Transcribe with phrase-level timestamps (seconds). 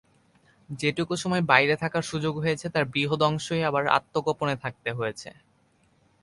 [0.69, 5.29] যেটুকু সময় বাইরে থাকার সুযোগ হয়েছে তার বৃহদংশই আবার আত্মগোপনে থাকতে হয়েছে।